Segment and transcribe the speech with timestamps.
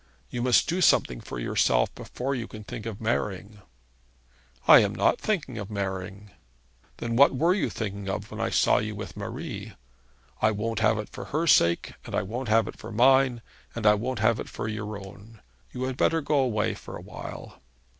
[0.31, 3.61] You must do something for yourself before you can think of marrying.'
[4.67, 6.31] 'I am not thinking of marrying.'
[6.97, 9.73] 'Then what were you thinking of when I saw you with Marie?
[10.41, 13.43] I won't have it for her sake, and I won't have it for mine,
[13.75, 15.39] and I won't have it for your own.
[15.71, 17.61] You had better go away for a while.'